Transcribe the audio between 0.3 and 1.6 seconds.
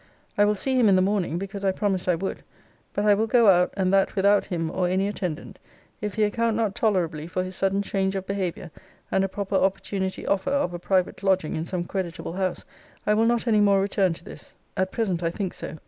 I will see him in the morning,